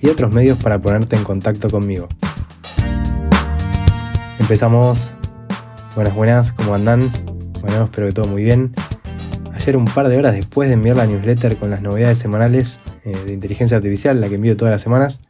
y 0.00 0.08
otros 0.08 0.32
medios 0.32 0.62
para 0.62 0.78
ponerte 0.78 1.16
en 1.16 1.24
contacto 1.24 1.68
conmigo. 1.68 2.08
Empezamos. 4.38 5.12
Buenas, 5.94 6.14
buenas, 6.14 6.52
¿cómo 6.52 6.74
andan? 6.74 7.00
Bueno, 7.60 7.84
espero 7.84 8.06
que 8.06 8.12
todo 8.12 8.26
muy 8.26 8.44
bien. 8.44 8.72
Ayer, 9.52 9.76
un 9.76 9.84
par 9.84 10.08
de 10.08 10.16
horas 10.16 10.34
después 10.34 10.68
de 10.68 10.74
enviar 10.74 10.96
la 10.96 11.06
newsletter 11.06 11.56
con 11.56 11.70
las 11.70 11.82
novedades 11.82 12.18
semanales 12.18 12.80
eh, 13.04 13.16
de 13.26 13.32
inteligencia 13.32 13.76
artificial, 13.76 14.20
la 14.20 14.28
que 14.28 14.36
envío 14.36 14.56
todas 14.56 14.70
las 14.70 14.80
semanas, 14.80 15.20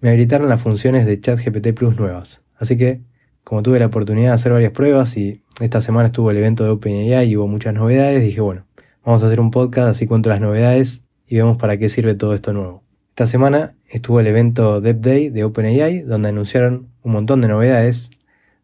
me 0.00 0.10
habilitaron 0.10 0.48
las 0.48 0.60
funciones 0.60 1.06
de 1.06 1.20
ChatGPT 1.20 1.72
Plus 1.74 1.98
nuevas. 1.98 2.42
Así 2.56 2.76
que, 2.76 3.00
como 3.44 3.62
tuve 3.62 3.78
la 3.78 3.86
oportunidad 3.86 4.28
de 4.28 4.34
hacer 4.34 4.52
varias 4.52 4.72
pruebas 4.72 5.16
y 5.16 5.42
esta 5.60 5.80
semana 5.80 6.08
estuvo 6.08 6.30
el 6.30 6.36
evento 6.36 6.64
de 6.64 6.70
OpenAI 6.70 7.28
y 7.28 7.36
hubo 7.36 7.46
muchas 7.46 7.74
novedades, 7.74 8.22
dije, 8.22 8.40
bueno, 8.40 8.66
vamos 9.04 9.22
a 9.22 9.26
hacer 9.26 9.40
un 9.40 9.50
podcast, 9.50 9.88
así 9.88 10.06
cuento 10.06 10.28
las 10.28 10.40
novedades 10.40 11.04
y 11.26 11.36
vemos 11.36 11.56
para 11.56 11.78
qué 11.78 11.88
sirve 11.88 12.14
todo 12.14 12.34
esto 12.34 12.52
nuevo. 12.52 12.89
Esta 13.20 13.32
semana 13.32 13.74
estuvo 13.86 14.18
el 14.18 14.26
evento 14.28 14.80
Dev 14.80 15.02
Day 15.02 15.28
de 15.28 15.44
OpenAI, 15.44 16.00
donde 16.00 16.30
anunciaron 16.30 16.88
un 17.02 17.12
montón 17.12 17.42
de 17.42 17.48
novedades, 17.48 18.08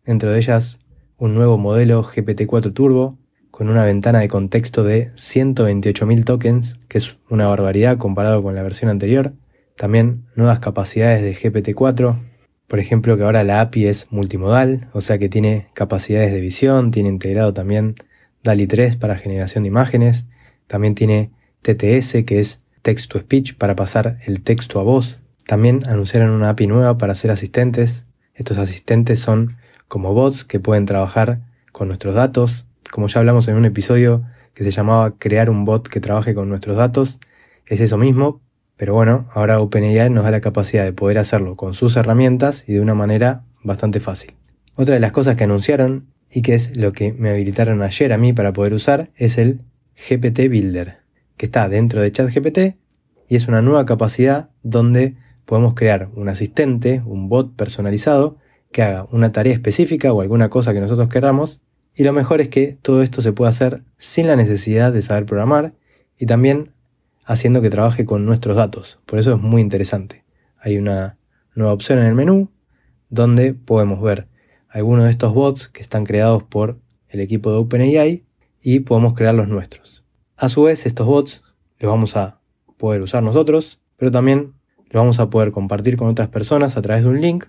dentro 0.06 0.30
de 0.30 0.38
ellas 0.38 0.78
un 1.18 1.34
nuevo 1.34 1.58
modelo 1.58 2.02
GPT-4 2.02 2.72
Turbo, 2.72 3.18
con 3.50 3.68
una 3.68 3.84
ventana 3.84 4.20
de 4.20 4.28
contexto 4.28 4.82
de 4.82 5.08
128.000 5.08 6.24
tokens, 6.24 6.76
que 6.88 6.96
es 6.96 7.18
una 7.28 7.44
barbaridad 7.44 7.98
comparado 7.98 8.42
con 8.42 8.54
la 8.54 8.62
versión 8.62 8.88
anterior. 8.88 9.34
También 9.76 10.24
nuevas 10.36 10.60
capacidades 10.60 11.20
de 11.20 11.34
GPT-4, 11.34 12.18
por 12.66 12.78
ejemplo 12.78 13.14
que 13.18 13.24
ahora 13.24 13.44
la 13.44 13.60
API 13.60 13.88
es 13.88 14.06
multimodal, 14.08 14.88
o 14.94 15.02
sea 15.02 15.18
que 15.18 15.28
tiene 15.28 15.66
capacidades 15.74 16.32
de 16.32 16.40
visión, 16.40 16.92
tiene 16.92 17.10
integrado 17.10 17.52
también 17.52 17.94
DALI 18.42 18.66
3 18.66 18.96
para 18.96 19.18
generación 19.18 19.64
de 19.64 19.68
imágenes, 19.68 20.24
también 20.66 20.94
tiene 20.94 21.30
TTS 21.60 22.24
que 22.24 22.40
es 22.40 22.62
text 22.86 23.10
to 23.10 23.18
speech 23.18 23.56
para 23.56 23.74
pasar 23.74 24.16
el 24.26 24.42
texto 24.42 24.78
a 24.78 24.84
voz. 24.84 25.18
También 25.44 25.82
anunciaron 25.88 26.30
una 26.30 26.50
API 26.50 26.68
nueva 26.68 26.98
para 26.98 27.16
ser 27.16 27.32
asistentes. 27.32 28.06
Estos 28.32 28.58
asistentes 28.58 29.18
son 29.18 29.56
como 29.88 30.14
bots 30.14 30.44
que 30.44 30.60
pueden 30.60 30.86
trabajar 30.86 31.40
con 31.72 31.88
nuestros 31.88 32.14
datos. 32.14 32.64
Como 32.92 33.08
ya 33.08 33.18
hablamos 33.18 33.48
en 33.48 33.56
un 33.56 33.64
episodio 33.64 34.22
que 34.54 34.62
se 34.62 34.70
llamaba 34.70 35.18
crear 35.18 35.50
un 35.50 35.64
bot 35.64 35.88
que 35.88 35.98
trabaje 35.98 36.32
con 36.32 36.48
nuestros 36.48 36.76
datos, 36.76 37.18
es 37.66 37.80
eso 37.80 37.98
mismo, 37.98 38.40
pero 38.76 38.94
bueno, 38.94 39.28
ahora 39.34 39.58
OpenAI 39.58 40.08
nos 40.10 40.22
da 40.22 40.30
la 40.30 40.40
capacidad 40.40 40.84
de 40.84 40.92
poder 40.92 41.18
hacerlo 41.18 41.56
con 41.56 41.74
sus 41.74 41.96
herramientas 41.96 42.62
y 42.68 42.74
de 42.74 42.80
una 42.80 42.94
manera 42.94 43.42
bastante 43.64 43.98
fácil. 43.98 44.34
Otra 44.76 44.94
de 44.94 45.00
las 45.00 45.10
cosas 45.10 45.36
que 45.36 45.42
anunciaron 45.42 46.06
y 46.30 46.42
que 46.42 46.54
es 46.54 46.76
lo 46.76 46.92
que 46.92 47.12
me 47.12 47.30
habilitaron 47.30 47.82
ayer 47.82 48.12
a 48.12 48.16
mí 48.16 48.32
para 48.32 48.52
poder 48.52 48.74
usar 48.74 49.10
es 49.16 49.38
el 49.38 49.62
GPT 49.96 50.48
Builder 50.48 51.05
que 51.36 51.46
está 51.46 51.68
dentro 51.68 52.00
de 52.00 52.12
ChatGPT 52.12 52.58
y 53.28 53.36
es 53.36 53.48
una 53.48 53.62
nueva 53.62 53.84
capacidad 53.86 54.50
donde 54.62 55.16
podemos 55.44 55.74
crear 55.74 56.08
un 56.14 56.28
asistente, 56.28 57.02
un 57.04 57.28
bot 57.28 57.54
personalizado 57.54 58.36
que 58.72 58.82
haga 58.82 59.06
una 59.10 59.32
tarea 59.32 59.54
específica 59.54 60.12
o 60.12 60.20
alguna 60.20 60.50
cosa 60.50 60.72
que 60.72 60.80
nosotros 60.80 61.08
queramos. 61.08 61.60
Y 61.94 62.04
lo 62.04 62.12
mejor 62.12 62.40
es 62.40 62.48
que 62.48 62.76
todo 62.82 63.02
esto 63.02 63.22
se 63.22 63.32
puede 63.32 63.48
hacer 63.48 63.82
sin 63.96 64.26
la 64.26 64.36
necesidad 64.36 64.92
de 64.92 65.02
saber 65.02 65.24
programar 65.24 65.72
y 66.18 66.26
también 66.26 66.72
haciendo 67.24 67.62
que 67.62 67.70
trabaje 67.70 68.04
con 68.04 68.26
nuestros 68.26 68.56
datos. 68.56 68.98
Por 69.06 69.18
eso 69.18 69.34
es 69.34 69.40
muy 69.40 69.62
interesante. 69.62 70.24
Hay 70.58 70.78
una 70.78 71.16
nueva 71.54 71.72
opción 71.72 71.98
en 71.98 72.06
el 72.06 72.14
menú 72.14 72.50
donde 73.08 73.54
podemos 73.54 74.00
ver 74.02 74.28
algunos 74.68 75.04
de 75.04 75.10
estos 75.10 75.32
bots 75.32 75.68
que 75.68 75.80
están 75.80 76.04
creados 76.04 76.42
por 76.42 76.78
el 77.08 77.20
equipo 77.20 77.50
de 77.50 77.58
OpenAI 77.58 78.24
y 78.60 78.80
podemos 78.80 79.14
crear 79.14 79.34
los 79.34 79.48
nuestros. 79.48 79.95
A 80.36 80.50
su 80.50 80.64
vez, 80.64 80.84
estos 80.84 81.06
bots 81.06 81.42
los 81.78 81.90
vamos 81.90 82.16
a 82.16 82.40
poder 82.76 83.00
usar 83.00 83.22
nosotros, 83.22 83.80
pero 83.96 84.10
también 84.10 84.52
los 84.90 85.00
vamos 85.00 85.18
a 85.18 85.30
poder 85.30 85.50
compartir 85.50 85.96
con 85.96 86.08
otras 86.08 86.28
personas 86.28 86.76
a 86.76 86.82
través 86.82 87.04
de 87.04 87.10
un 87.10 87.20
link 87.22 87.44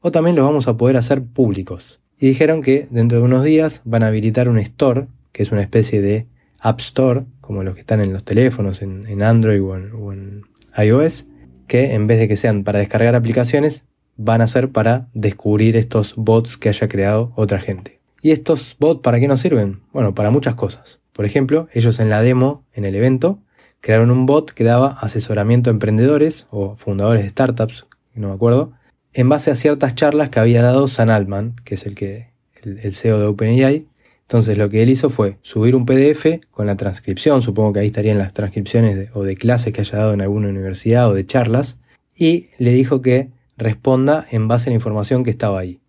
o 0.00 0.12
también 0.12 0.36
los 0.36 0.44
vamos 0.44 0.68
a 0.68 0.76
poder 0.76 0.96
hacer 0.96 1.24
públicos. 1.24 2.00
Y 2.16 2.28
dijeron 2.28 2.62
que 2.62 2.86
dentro 2.90 3.18
de 3.18 3.24
unos 3.24 3.42
días 3.42 3.82
van 3.84 4.04
a 4.04 4.08
habilitar 4.08 4.48
un 4.48 4.58
store, 4.58 5.08
que 5.32 5.42
es 5.42 5.50
una 5.50 5.62
especie 5.62 6.00
de 6.00 6.26
App 6.60 6.78
Store, 6.80 7.24
como 7.40 7.64
los 7.64 7.74
que 7.74 7.80
están 7.80 8.00
en 8.00 8.12
los 8.12 8.24
teléfonos, 8.24 8.82
en, 8.82 9.22
Android 9.22 9.62
o 9.62 9.76
en, 9.76 9.92
o 9.92 10.12
en 10.12 10.42
iOS, 10.76 11.26
que 11.66 11.94
en 11.94 12.06
vez 12.06 12.20
de 12.20 12.28
que 12.28 12.36
sean 12.36 12.62
para 12.62 12.78
descargar 12.78 13.16
aplicaciones, 13.16 13.84
van 14.16 14.42
a 14.42 14.46
ser 14.46 14.70
para 14.70 15.08
descubrir 15.12 15.76
estos 15.76 16.14
bots 16.16 16.56
que 16.56 16.68
haya 16.68 16.88
creado 16.88 17.32
otra 17.34 17.58
gente. 17.58 18.00
¿Y 18.22 18.32
estos 18.32 18.76
bots 18.78 19.00
para 19.00 19.20
qué 19.20 19.28
nos 19.28 19.40
sirven? 19.40 19.80
Bueno, 19.92 20.14
para 20.14 20.30
muchas 20.30 20.54
cosas. 20.54 21.00
Por 21.18 21.24
ejemplo, 21.24 21.66
ellos 21.72 21.98
en 21.98 22.10
la 22.10 22.22
demo, 22.22 22.64
en 22.72 22.84
el 22.84 22.94
evento, 22.94 23.40
crearon 23.80 24.12
un 24.12 24.24
bot 24.24 24.52
que 24.52 24.62
daba 24.62 25.00
asesoramiento 25.00 25.68
a 25.68 25.72
emprendedores 25.72 26.46
o 26.50 26.76
fundadores 26.76 27.24
de 27.24 27.28
startups, 27.28 27.86
no 28.14 28.28
me 28.28 28.34
acuerdo, 28.34 28.70
en 29.14 29.28
base 29.28 29.50
a 29.50 29.56
ciertas 29.56 29.96
charlas 29.96 30.28
que 30.28 30.38
había 30.38 30.62
dado 30.62 30.86
San 30.86 31.10
Altman, 31.10 31.56
que 31.64 31.74
es 31.74 31.86
el, 31.86 31.96
que, 31.96 32.28
el, 32.62 32.94
CEO 32.94 33.18
de 33.18 33.26
OpenAI. 33.26 33.88
Entonces 34.22 34.56
lo 34.56 34.70
que 34.70 34.84
él 34.84 34.90
hizo 34.90 35.10
fue 35.10 35.38
subir 35.42 35.74
un 35.74 35.86
PDF 35.86 36.38
con 36.52 36.66
la 36.66 36.76
transcripción, 36.76 37.42
supongo 37.42 37.72
que 37.72 37.80
ahí 37.80 37.86
estarían 37.86 38.18
las 38.18 38.32
transcripciones 38.32 39.10
o 39.12 39.24
de 39.24 39.36
clases 39.36 39.72
que 39.72 39.80
haya 39.80 39.98
dado 39.98 40.12
en 40.12 40.20
alguna 40.20 40.50
universidad 40.50 41.10
o 41.10 41.14
de 41.14 41.26
charlas, 41.26 41.80
y 42.14 42.50
le 42.58 42.70
dijo 42.70 43.02
que 43.02 43.32
responda 43.56 44.24
en 44.30 44.46
base 44.46 44.68
a 44.68 44.70
la 44.70 44.76
información 44.76 45.24
que 45.24 45.30
estaba 45.30 45.58
ahí. 45.58 45.80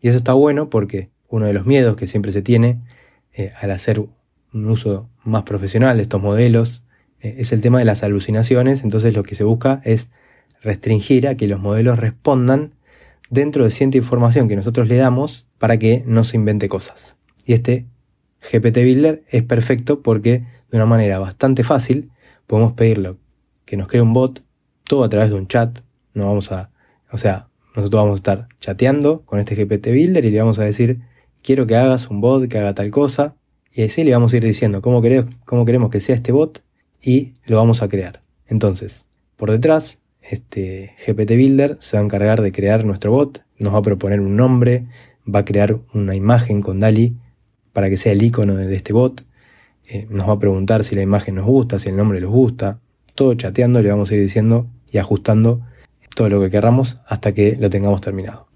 Y 0.00 0.08
eso 0.08 0.16
está 0.16 0.32
bueno 0.32 0.70
porque 0.70 1.10
uno 1.28 1.44
de 1.44 1.52
los 1.52 1.66
miedos 1.66 1.94
que 1.94 2.06
siempre 2.06 2.32
se 2.32 2.40
tiene 2.40 2.80
eh, 3.34 3.52
al 3.60 3.70
hacer 3.72 4.00
un 4.52 4.66
uso 4.66 5.08
más 5.24 5.42
profesional 5.44 5.96
de 5.96 6.02
estos 6.02 6.20
modelos, 6.20 6.82
eh, 7.20 7.36
es 7.38 7.52
el 7.52 7.60
tema 7.60 7.78
de 7.78 7.84
las 7.84 8.02
alucinaciones, 8.02 8.82
entonces 8.82 9.14
lo 9.14 9.22
que 9.22 9.34
se 9.34 9.44
busca 9.44 9.80
es 9.84 10.10
restringir 10.62 11.28
a 11.28 11.36
que 11.36 11.46
los 11.46 11.60
modelos 11.60 11.98
respondan 11.98 12.74
dentro 13.30 13.64
de 13.64 13.70
cierta 13.70 13.98
información 13.98 14.48
que 14.48 14.56
nosotros 14.56 14.88
le 14.88 14.96
damos 14.96 15.46
para 15.58 15.78
que 15.78 16.02
no 16.06 16.24
se 16.24 16.36
invente 16.36 16.68
cosas. 16.68 17.16
Y 17.44 17.52
este 17.52 17.86
GPT 18.50 18.76
Builder 18.78 19.24
es 19.28 19.42
perfecto 19.42 20.02
porque 20.02 20.44
de 20.70 20.76
una 20.76 20.86
manera 20.86 21.18
bastante 21.18 21.64
fácil 21.64 22.10
podemos 22.46 22.72
pedirlo 22.72 23.18
que 23.64 23.76
nos 23.76 23.88
cree 23.88 24.00
un 24.00 24.12
bot, 24.12 24.42
todo 24.84 25.04
a 25.04 25.08
través 25.08 25.28
de 25.28 25.36
un 25.36 25.46
chat, 25.46 25.80
no 26.14 26.26
vamos 26.26 26.52
a, 26.52 26.70
o 27.12 27.18
sea, 27.18 27.48
nosotros 27.76 28.02
vamos 28.02 28.14
a 28.14 28.20
estar 28.20 28.48
chateando 28.60 29.22
con 29.22 29.38
este 29.38 29.54
GPT 29.54 29.88
Builder 29.88 30.24
y 30.24 30.30
le 30.30 30.38
vamos 30.38 30.58
a 30.58 30.64
decir, 30.64 31.00
quiero 31.42 31.66
que 31.66 31.76
hagas 31.76 32.08
un 32.08 32.20
bot 32.20 32.48
que 32.48 32.58
haga 32.58 32.74
tal 32.74 32.90
cosa, 32.90 33.36
y 33.72 33.82
así 33.82 34.04
le 34.04 34.12
vamos 34.12 34.32
a 34.32 34.36
ir 34.36 34.44
diciendo 34.44 34.82
cómo 34.82 35.02
queremos, 35.02 35.34
cómo 35.44 35.64
queremos 35.64 35.90
que 35.90 36.00
sea 36.00 36.14
este 36.14 36.32
bot 36.32 36.62
y 37.02 37.34
lo 37.46 37.56
vamos 37.56 37.82
a 37.82 37.88
crear. 37.88 38.22
Entonces, 38.46 39.06
por 39.36 39.50
detrás, 39.50 40.00
este 40.22 40.94
GPT 41.06 41.30
Builder 41.30 41.76
se 41.80 41.96
va 41.96 42.02
a 42.02 42.04
encargar 42.04 42.42
de 42.42 42.52
crear 42.52 42.84
nuestro 42.84 43.12
bot, 43.12 43.44
nos 43.58 43.74
va 43.74 43.78
a 43.78 43.82
proponer 43.82 44.20
un 44.20 44.36
nombre, 44.36 44.86
va 45.32 45.40
a 45.40 45.44
crear 45.44 45.78
una 45.94 46.14
imagen 46.14 46.60
con 46.60 46.80
DALI 46.80 47.16
para 47.72 47.88
que 47.88 47.96
sea 47.96 48.12
el 48.12 48.22
icono 48.22 48.56
de 48.56 48.74
este 48.74 48.92
bot, 48.92 49.24
eh, 49.88 50.06
nos 50.10 50.28
va 50.28 50.34
a 50.34 50.38
preguntar 50.38 50.84
si 50.84 50.94
la 50.94 51.02
imagen 51.02 51.36
nos 51.36 51.46
gusta, 51.46 51.78
si 51.78 51.88
el 51.88 51.96
nombre 51.96 52.20
nos 52.20 52.30
gusta, 52.30 52.80
todo 53.14 53.34
chateando 53.34 53.80
le 53.80 53.90
vamos 53.90 54.10
a 54.10 54.14
ir 54.14 54.20
diciendo 54.20 54.68
y 54.90 54.98
ajustando 54.98 55.62
todo 56.14 56.28
lo 56.28 56.40
que 56.40 56.50
queramos 56.50 56.98
hasta 57.06 57.32
que 57.32 57.56
lo 57.58 57.70
tengamos 57.70 58.00
terminado. 58.00 58.48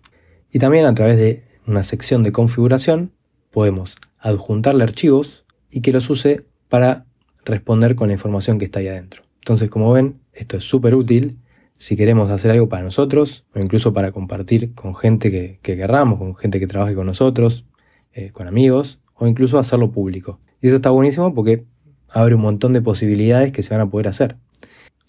Y 0.53 0.59
también 0.59 0.85
a 0.85 0.95
través 0.95 1.17
de 1.17 1.45
una 1.67 1.83
sección 1.83 2.23
de 2.23 2.33
configuración 2.33 3.13
podemos 3.51 3.97
adjuntarle 4.23 4.85
archivos 4.85 5.45
y 5.71 5.81
que 5.83 5.93
los 5.93 6.09
use 6.09 6.47
para 6.69 7.05
responder 7.45 7.95
con 7.97 8.09
la 8.09 8.15
información 8.15 8.59
que 8.59 8.65
está 8.65 8.79
ahí 8.79 8.89
adentro. 8.89 9.23
Entonces, 9.41 9.69
como 9.69 9.93
ven, 9.93 10.21
esto 10.33 10.57
es 10.57 10.65
súper 10.65 10.95
útil 10.95 11.39
si 11.75 11.97
queremos 11.97 12.31
hacer 12.31 12.53
algo 12.53 12.69
para 12.69 12.85
nosotros 12.85 13.45
o 13.55 13.59
incluso 13.59 13.93
para 13.93 14.13
compartir 14.13 14.73
con 14.75 14.95
gente 14.95 15.31
que, 15.31 15.59
querramos, 15.63 16.19
con 16.19 16.37
gente 16.37 16.61
que 16.61 16.69
trabaje 16.69 16.95
con 16.95 17.07
nosotros, 17.07 17.67
eh, 18.15 18.31
con 18.31 18.47
amigos 18.47 19.01
o 19.17 19.27
incluso 19.27 19.59
hacerlo 19.59 19.91
público. 19.91 20.39
Y 20.61 20.69
eso 20.69 20.77
está 20.77 20.91
buenísimo 20.91 21.35
porque 21.35 21.65
abre 22.09 22.37
un 22.37 22.43
montón 22.43 22.73
de 22.73 22.83
posibilidades 22.83 23.51
que 23.51 23.65
se 23.65 23.75
van 23.75 23.81
a 23.81 23.91
poder 23.91 24.07
hacer. 24.07 24.37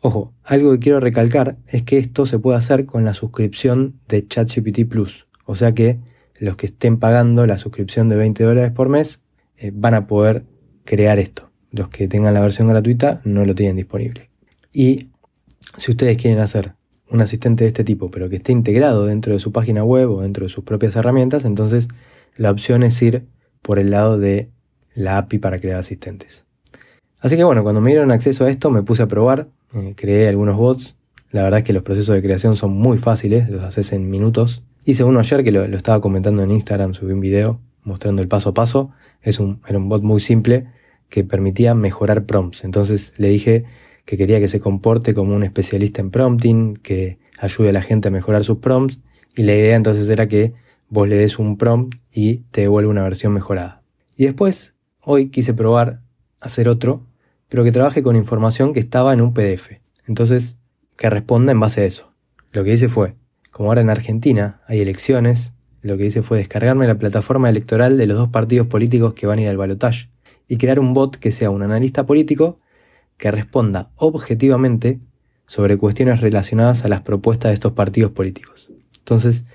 Ojo, 0.01 0.33
algo 0.43 0.71
que 0.71 0.79
quiero 0.79 0.99
recalcar 0.99 1.57
es 1.67 1.83
que 1.83 1.97
esto 1.97 2.25
se 2.25 2.39
puede 2.39 2.57
hacer 2.57 2.85
con 2.87 3.05
la 3.05 3.13
suscripción 3.13 3.99
de 4.07 4.27
ChatGPT 4.27 4.85
Plus. 4.89 5.27
O 5.45 5.55
sea 5.55 5.73
que 5.73 5.99
los 6.39 6.55
que 6.55 6.67
estén 6.67 6.97
pagando 6.97 7.45
la 7.45 7.57
suscripción 7.57 8.09
de 8.09 8.15
20 8.15 8.43
dólares 8.43 8.71
por 8.71 8.89
mes 8.89 9.21
eh, 9.57 9.71
van 9.73 9.93
a 9.93 10.07
poder 10.07 10.45
crear 10.83 11.19
esto. 11.19 11.51
Los 11.71 11.89
que 11.89 12.07
tengan 12.07 12.33
la 12.33 12.41
versión 12.41 12.67
gratuita 12.67 13.21
no 13.23 13.45
lo 13.45 13.55
tienen 13.55 13.75
disponible. 13.75 14.29
Y 14.71 15.09
si 15.77 15.91
ustedes 15.91 16.17
quieren 16.17 16.39
hacer 16.39 16.73
un 17.09 17.21
asistente 17.21 17.63
de 17.63 17.69
este 17.69 17.83
tipo, 17.83 18.09
pero 18.09 18.29
que 18.29 18.37
esté 18.37 18.51
integrado 18.51 19.05
dentro 19.05 19.33
de 19.33 19.39
su 19.39 19.51
página 19.51 19.83
web 19.83 20.09
o 20.09 20.21
dentro 20.21 20.43
de 20.43 20.49
sus 20.49 20.63
propias 20.63 20.95
herramientas, 20.95 21.45
entonces 21.45 21.87
la 22.35 22.51
opción 22.51 22.83
es 22.83 23.01
ir 23.01 23.25
por 23.61 23.79
el 23.79 23.91
lado 23.91 24.17
de 24.17 24.49
la 24.95 25.17
API 25.17 25.39
para 25.39 25.59
crear 25.59 25.79
asistentes. 25.79 26.45
Así 27.19 27.37
que 27.37 27.43
bueno, 27.43 27.63
cuando 27.63 27.81
me 27.81 27.91
dieron 27.91 28.11
acceso 28.11 28.45
a 28.45 28.49
esto 28.49 28.69
me 28.69 28.83
puse 28.83 29.03
a 29.03 29.07
probar, 29.07 29.47
eh, 29.73 29.93
creé 29.95 30.27
algunos 30.27 30.57
bots. 30.57 30.97
La 31.31 31.43
verdad 31.43 31.59
es 31.59 31.63
que 31.63 31.73
los 31.73 31.83
procesos 31.83 32.13
de 32.13 32.21
creación 32.21 32.55
son 32.55 32.73
muy 32.73 32.97
fáciles, 32.97 33.49
los 33.49 33.63
haces 33.63 33.93
en 33.93 34.09
minutos. 34.09 34.63
Hice 34.85 35.05
uno 35.05 35.19
ayer 35.19 35.43
que 35.43 35.51
lo, 35.51 35.63
estaba 35.63 36.01
comentando 36.01 36.43
en 36.43 36.51
Instagram, 36.51 36.93
subí 36.93 37.13
un 37.13 37.21
video 37.21 37.61
mostrando 37.83 38.21
el 38.21 38.27
paso 38.27 38.49
a 38.49 38.53
paso. 38.53 38.91
Es 39.21 39.39
un, 39.39 39.61
era 39.67 39.77
un 39.77 39.87
bot 39.87 40.03
muy 40.03 40.19
simple 40.19 40.67
que 41.09 41.23
permitía 41.23 41.73
mejorar 41.73 42.25
prompts. 42.25 42.63
Entonces 42.65 43.13
le 43.17 43.29
dije 43.29 43.65
que 44.05 44.17
quería 44.17 44.39
que 44.39 44.49
se 44.49 44.59
comporte 44.59 45.13
como 45.13 45.35
un 45.35 45.43
especialista 45.43 46.01
en 46.01 46.11
prompting, 46.11 46.75
que 46.75 47.17
ayude 47.39 47.69
a 47.69 47.73
la 47.73 47.81
gente 47.81 48.09
a 48.09 48.11
mejorar 48.11 48.43
sus 48.43 48.57
prompts. 48.57 48.99
Y 49.35 49.43
la 49.43 49.53
idea 49.53 49.75
entonces 49.75 50.09
era 50.09 50.27
que 50.27 50.53
vos 50.89 51.07
le 51.07 51.15
des 51.15 51.39
un 51.39 51.57
prompt 51.57 51.95
y 52.11 52.39
te 52.51 52.61
devuelve 52.61 52.89
una 52.89 53.03
versión 53.03 53.33
mejorada. 53.33 53.83
Y 54.17 54.25
después, 54.25 54.75
hoy 54.99 55.29
quise 55.29 55.53
probar 55.53 56.01
hacer 56.41 56.67
otro, 56.67 57.07
pero 57.47 57.63
que 57.63 57.71
trabaje 57.71 58.03
con 58.03 58.15
información 58.15 58.73
que 58.73 58.81
estaba 58.81 59.13
en 59.13 59.21
un 59.21 59.33
PDF. 59.33 59.79
Entonces, 60.07 60.57
que 60.97 61.09
responda 61.09 61.53
en 61.53 61.59
base 61.59 61.81
a 61.81 61.85
eso. 61.85 62.13
Lo 62.51 62.63
que 62.63 62.73
hice 62.73 62.89
fue, 62.89 63.15
como 63.53 63.69
ahora 63.69 63.81
en 63.81 63.91
Argentina 63.91 64.61
hay 64.67 64.81
elecciones, 64.81 65.53
lo 65.83 65.95
que 65.95 66.07
hice 66.07 66.23
fue 66.23 66.39
descargarme 66.39 66.87
la 66.87 66.97
plataforma 66.97 67.49
electoral 67.49 67.99
de 67.99 68.07
los 68.07 68.17
dos 68.17 68.29
partidos 68.29 68.65
políticos 68.65 69.13
que 69.13 69.27
van 69.27 69.37
a 69.37 69.43
ir 69.43 69.47
al 69.47 69.57
balotaje 69.57 70.09
y 70.47 70.57
crear 70.57 70.79
un 70.79 70.95
bot 70.95 71.17
que 71.17 71.31
sea 71.31 71.51
un 71.51 71.61
analista 71.61 72.07
político 72.07 72.59
que 73.17 73.29
responda 73.29 73.91
objetivamente 73.95 74.99
sobre 75.45 75.77
cuestiones 75.77 76.19
relacionadas 76.19 76.83
a 76.83 76.87
las 76.87 77.01
propuestas 77.01 77.51
de 77.51 77.53
estos 77.53 77.73
partidos 77.73 78.11
políticos. 78.11 78.71
Entonces, 78.97 79.45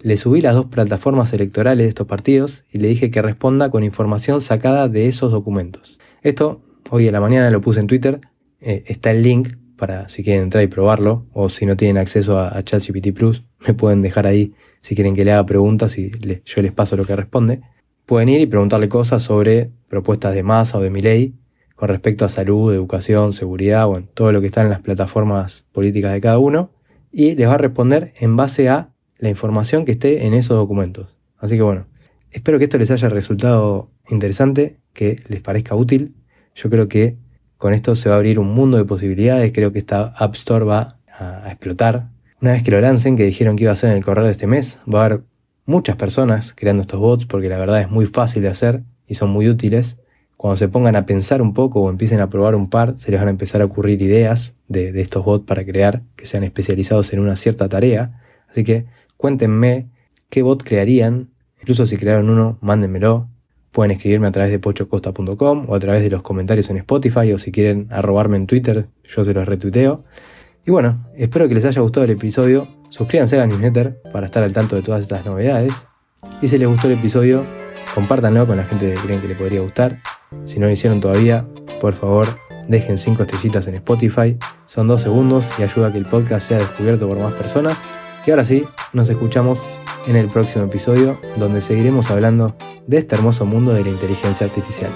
le 0.00 0.16
subí 0.16 0.40
las 0.40 0.54
dos 0.54 0.66
plataformas 0.66 1.32
electorales 1.32 1.84
de 1.84 1.88
estos 1.88 2.06
partidos 2.06 2.64
y 2.70 2.78
le 2.78 2.86
dije 2.86 3.10
que 3.10 3.20
responda 3.20 3.68
con 3.70 3.82
información 3.82 4.40
sacada 4.40 4.88
de 4.88 5.08
esos 5.08 5.32
documentos. 5.32 5.98
Esto, 6.22 6.62
hoy 6.90 7.08
a 7.08 7.12
la 7.12 7.20
mañana 7.20 7.50
lo 7.50 7.60
puse 7.60 7.80
en 7.80 7.88
Twitter, 7.88 8.20
eh, 8.60 8.84
está 8.86 9.10
el 9.10 9.24
link 9.24 9.56
para 9.80 10.08
si 10.10 10.22
quieren 10.22 10.44
entrar 10.44 10.62
y 10.62 10.68
probarlo, 10.68 11.26
o 11.32 11.48
si 11.48 11.64
no 11.64 11.76
tienen 11.76 11.96
acceso 11.96 12.38
a, 12.38 12.62
ChatGPT 12.62 13.12
Plus, 13.12 13.42
me 13.66 13.74
pueden 13.74 14.02
dejar 14.02 14.26
ahí 14.26 14.54
si 14.82 14.94
quieren 14.94 15.16
que 15.16 15.24
le 15.24 15.32
haga 15.32 15.46
preguntas 15.46 15.98
y 15.98 16.12
yo 16.44 16.62
les 16.62 16.72
paso 16.72 16.96
lo 16.96 17.04
que 17.04 17.16
responde. 17.16 17.62
Pueden 18.06 18.28
ir 18.28 18.40
y 18.40 18.46
preguntarle 18.46 18.88
cosas 18.88 19.22
sobre 19.22 19.70
propuestas 19.88 20.34
de 20.34 20.42
masa 20.42 20.78
o 20.78 20.80
de 20.80 20.90
mi 20.90 21.00
ley 21.00 21.34
con 21.74 21.88
respecto 21.88 22.26
a 22.26 22.28
salud, 22.28 22.74
educación, 22.74 23.32
seguridad, 23.32 23.86
bueno, 23.86 24.06
todo 24.12 24.32
lo 24.32 24.42
que 24.42 24.48
está 24.48 24.60
en 24.60 24.68
las 24.68 24.80
plataformas 24.80 25.64
políticas 25.72 26.12
de 26.12 26.20
cada 26.20 26.38
uno, 26.38 26.72
y 27.10 27.34
les 27.34 27.48
va 27.48 27.54
a 27.54 27.58
responder 27.58 28.12
en 28.20 28.36
base 28.36 28.68
a 28.68 28.92
la 29.18 29.30
información 29.30 29.86
que 29.86 29.92
esté 29.92 30.26
en 30.26 30.34
esos 30.34 30.58
documentos. 30.58 31.18
Así 31.38 31.56
que 31.56 31.62
bueno, 31.62 31.86
espero 32.30 32.58
que 32.58 32.64
esto 32.64 32.76
les 32.76 32.90
haya 32.90 33.08
resultado 33.08 33.90
interesante, 34.10 34.78
que 34.92 35.22
les 35.28 35.40
parezca 35.40 35.74
útil. 35.74 36.14
Yo 36.54 36.68
creo 36.68 36.86
que 36.86 37.16
con 37.60 37.74
esto 37.74 37.94
se 37.94 38.08
va 38.08 38.14
a 38.14 38.18
abrir 38.18 38.38
un 38.38 38.54
mundo 38.54 38.78
de 38.78 38.86
posibilidades, 38.86 39.52
creo 39.52 39.70
que 39.70 39.78
esta 39.78 40.14
App 40.16 40.34
Store 40.34 40.64
va 40.64 40.96
a, 41.06 41.50
explotar. 41.50 42.08
Una 42.40 42.52
vez 42.52 42.62
que 42.62 42.70
lo 42.70 42.80
lancen, 42.80 43.18
que 43.18 43.24
dijeron 43.24 43.56
que 43.56 43.64
iba 43.64 43.72
a 43.72 43.76
ser 43.76 43.90
en 43.90 43.98
el 43.98 44.04
correr 44.04 44.24
de 44.24 44.30
este 44.30 44.46
mes, 44.46 44.78
va 44.92 45.02
a 45.02 45.04
haber 45.04 45.20
muchas 45.66 45.96
personas 45.96 46.54
creando 46.54 46.80
estos 46.80 46.98
bots 46.98 47.26
porque 47.26 47.50
la 47.50 47.58
verdad 47.58 47.82
es 47.82 47.90
muy 47.90 48.06
fácil 48.06 48.40
de 48.40 48.48
hacer 48.48 48.82
y 49.06 49.14
son 49.14 49.28
muy 49.28 49.46
útiles 49.46 49.98
cuando 50.38 50.56
se 50.56 50.68
pongan 50.68 50.96
a 50.96 51.04
pensar 51.04 51.42
un 51.42 51.52
poco 51.52 51.82
o 51.82 51.90
empiecen 51.90 52.18
a 52.20 52.30
probar 52.30 52.54
un 52.54 52.70
par, 52.70 52.96
se 52.96 53.10
les 53.10 53.20
van 53.20 53.28
a 53.28 53.30
empezar 53.30 53.60
a 53.60 53.66
ocurrir 53.66 54.00
ideas 54.00 54.54
de, 54.68 54.98
estos 54.98 55.22
bots 55.22 55.44
para 55.44 55.66
crear 55.66 56.00
que 56.16 56.24
sean 56.24 56.44
especializados 56.44 57.12
en 57.12 57.20
una 57.20 57.36
cierta 57.36 57.68
tarea. 57.68 58.22
Así 58.48 58.64
que 58.64 58.86
cuéntenme 59.18 59.90
qué 60.30 60.40
bot 60.40 60.62
crearían. 60.64 61.28
Incluso 61.60 61.84
si 61.84 61.98
crearon 61.98 62.30
uno, 62.30 62.56
mándenmelo. 62.62 63.28
Pueden 63.72 63.92
escribirme 63.92 64.26
a 64.26 64.30
través 64.32 64.50
de 64.50 64.58
pochocosta.com 64.58 65.66
o 65.68 65.74
a 65.74 65.78
través 65.78 66.02
de 66.02 66.10
los 66.10 66.22
comentarios 66.22 66.68
en 66.70 66.78
Spotify 66.78 67.32
o 67.32 67.38
si 67.38 67.52
quieren 67.52 67.86
arrobarme 67.90 68.36
en 68.36 68.46
Twitter, 68.46 68.88
yo 69.04 69.22
se 69.22 69.32
los 69.32 69.46
retuiteo. 69.46 70.04
Y 70.66 70.70
bueno, 70.70 71.06
espero 71.14 71.48
que 71.48 71.54
les 71.54 71.64
haya 71.64 71.80
gustado 71.80 72.04
el 72.04 72.10
episodio. 72.10 72.68
Suscríbanse 72.88 73.36
a 73.36 73.40
la 73.40 73.46
newsletter 73.46 74.02
para 74.12 74.26
estar 74.26 74.42
al 74.42 74.52
tanto 74.52 74.76
de 74.76 74.82
todas 74.82 75.02
estas 75.02 75.24
novedades. 75.24 75.86
Y 76.42 76.48
si 76.48 76.58
les 76.58 76.68
gustó 76.68 76.88
el 76.88 76.94
episodio, 76.94 77.44
compártanlo 77.94 78.46
con 78.46 78.56
la 78.56 78.64
gente 78.64 78.92
que 78.92 79.00
creen 79.00 79.20
que 79.20 79.28
le 79.28 79.34
podría 79.36 79.60
gustar. 79.60 80.00
Si 80.44 80.58
no 80.58 80.66
lo 80.66 80.72
hicieron 80.72 81.00
todavía, 81.00 81.46
por 81.80 81.94
favor, 81.94 82.26
dejen 82.68 82.98
5 82.98 83.22
estrellitas 83.22 83.66
en 83.68 83.76
Spotify. 83.76 84.36
Son 84.66 84.86
2 84.88 85.00
segundos 85.00 85.48
y 85.58 85.62
ayuda 85.62 85.88
a 85.88 85.92
que 85.92 85.98
el 85.98 86.06
podcast 86.06 86.48
sea 86.48 86.58
descubierto 86.58 87.08
por 87.08 87.18
más 87.18 87.32
personas. 87.34 87.80
Y 88.26 88.30
ahora 88.32 88.44
sí, 88.44 88.64
nos 88.92 89.08
escuchamos 89.08 89.64
en 90.06 90.16
el 90.16 90.28
próximo 90.28 90.64
episodio 90.64 91.18
donde 91.38 91.60
seguiremos 91.60 92.10
hablando 92.10 92.56
de 92.90 92.98
este 92.98 93.14
hermoso 93.14 93.46
mundo 93.46 93.72
de 93.72 93.84
la 93.84 93.90
inteligencia 93.90 94.44
artificial. 94.44 94.90